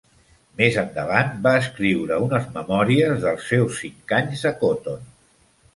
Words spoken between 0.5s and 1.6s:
Més endavant va